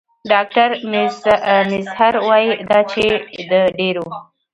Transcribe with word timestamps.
ډاکټر 0.31 0.69
میزهر 1.73 2.13
وايي 2.27 2.51
دا 2.69 2.79
چې 2.91 3.03
د 3.49 3.51
ډېرو 3.77 4.07